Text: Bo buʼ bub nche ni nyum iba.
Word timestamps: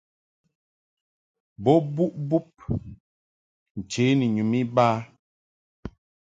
Bo 1.63 1.73
buʼ 1.95 2.13
bub 2.27 2.47
nche 3.77 4.05
ni 4.17 4.25
nyum 4.35 4.51
iba. 4.61 4.87